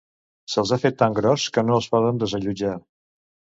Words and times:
Se'ls 0.53 0.71
ha 0.73 0.79
fet 0.85 0.97
tan 1.01 1.17
gros 1.19 1.45
que 1.59 1.65
no 1.69 1.77
els 1.81 1.91
poden 1.93 2.25
desallotjar 2.25 2.75